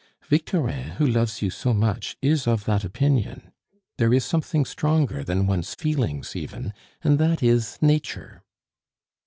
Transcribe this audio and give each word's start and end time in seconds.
Victorin, 0.27 0.93
who 0.93 1.05
loves 1.05 1.43
you 1.43 1.51
so 1.51 1.75
much, 1.75 2.17
is 2.23 2.47
of 2.47 2.65
that 2.65 2.83
opinion. 2.83 3.51
There 3.99 4.11
is 4.11 4.25
something 4.25 4.65
stronger 4.65 5.23
than 5.23 5.45
one's 5.45 5.75
feelings 5.75 6.35
even, 6.35 6.73
and 7.03 7.19
that 7.19 7.43
is 7.43 7.77
Nature!" 7.81 8.41